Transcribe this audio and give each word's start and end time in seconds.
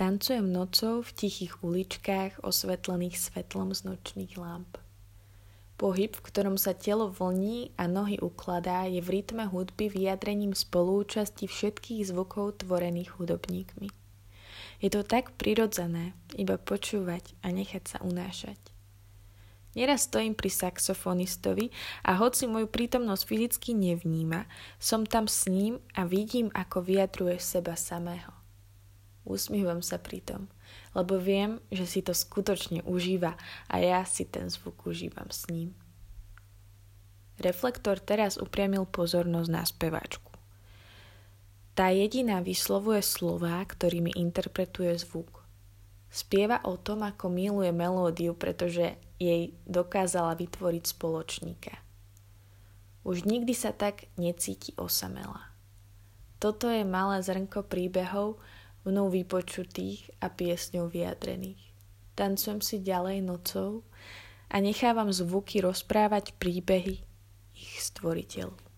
Tancujem 0.00 0.48
nocou 0.48 1.04
v 1.04 1.12
tichých 1.12 1.60
uličkách 1.60 2.40
osvetlených 2.40 3.20
svetlom 3.20 3.76
z 3.76 3.84
nočných 3.84 4.32
lamp. 4.40 4.80
Pohyb, 5.76 6.16
v 6.16 6.24
ktorom 6.24 6.56
sa 6.56 6.72
telo 6.72 7.12
vlní 7.12 7.76
a 7.76 7.84
nohy 7.84 8.16
ukladá, 8.16 8.88
je 8.88 9.04
v 9.04 9.20
rytme 9.20 9.44
hudby 9.52 9.92
vyjadrením 9.92 10.56
spolúčasti 10.56 11.44
všetkých 11.44 12.08
zvukov 12.08 12.64
tvorených 12.64 13.20
hudobníkmi. 13.20 13.92
Je 14.80 14.88
to 14.88 15.04
tak 15.04 15.36
prirodzené, 15.36 16.16
iba 16.32 16.56
počúvať 16.56 17.36
a 17.44 17.52
nechať 17.52 17.84
sa 17.84 17.98
unášať. 18.00 18.56
Neraz 19.76 20.08
stojím 20.08 20.32
pri 20.32 20.48
saxofonistovi 20.48 21.76
a 22.08 22.16
hoci 22.16 22.48
moju 22.48 22.72
prítomnosť 22.72 23.22
fyzicky 23.28 23.76
nevníma, 23.76 24.48
som 24.80 25.04
tam 25.04 25.28
s 25.28 25.44
ním 25.44 25.76
a 25.92 26.08
vidím, 26.08 26.48
ako 26.56 26.88
vyjadruje 26.88 27.36
seba 27.36 27.76
samého. 27.76 28.39
Usmívam 29.24 29.84
sa 29.84 30.00
pritom, 30.00 30.48
lebo 30.96 31.20
viem, 31.20 31.60
že 31.68 31.84
si 31.84 32.00
to 32.00 32.16
skutočne 32.16 32.80
užíva 32.88 33.36
a 33.68 33.74
ja 33.78 34.00
si 34.08 34.24
ten 34.24 34.48
zvuk 34.48 34.88
užívam 34.88 35.28
s 35.28 35.44
ním. 35.52 35.76
Reflektor 37.40 38.00
teraz 38.00 38.36
upriamil 38.36 38.84
pozornosť 38.84 39.48
na 39.48 39.64
speváčku. 39.64 40.32
Tá 41.72 41.88
jediná 41.88 42.44
vyslovuje 42.44 43.00
slová, 43.00 43.64
ktorými 43.64 44.12
interpretuje 44.12 44.92
zvuk. 45.00 45.40
Spieva 46.12 46.60
o 46.66 46.76
tom, 46.76 47.06
ako 47.06 47.32
miluje 47.32 47.72
melódiu, 47.72 48.36
pretože 48.36 48.98
jej 49.16 49.56
dokázala 49.64 50.36
vytvoriť 50.36 50.84
spoločníka. 50.96 51.72
Už 53.00 53.24
nikdy 53.24 53.56
sa 53.56 53.72
tak 53.72 54.12
necíti 54.20 54.76
osamela. 54.76 55.48
Toto 56.36 56.68
je 56.68 56.84
malé 56.84 57.24
zrnko 57.24 57.64
príbehov, 57.64 58.36
mnou 58.86 59.12
vypočutých 59.12 60.10
a 60.20 60.32
piesňou 60.32 60.88
vyjadrených. 60.88 61.60
Tancujem 62.14 62.60
si 62.60 62.80
ďalej 62.80 63.24
nocou 63.24 63.84
a 64.50 64.56
nechávam 64.60 65.12
zvuky 65.12 65.60
rozprávať 65.64 66.36
príbehy 66.36 67.02
ich 67.56 67.74
stvoriteľov. 67.80 68.69